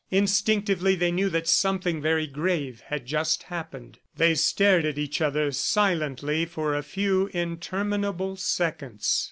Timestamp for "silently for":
5.51-6.73